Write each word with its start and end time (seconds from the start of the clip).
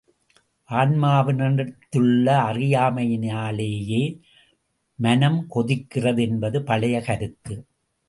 ஆன்மாவினிடத்திலுள்ள 0.69 2.25
அறியாமையினாலேயே 2.49 4.03
மனம் 4.99 5.47
கெடுகிறது 5.49 6.21
என்பது 6.21 6.63
பழைய 6.63 7.01
கருத்து. 7.01 7.55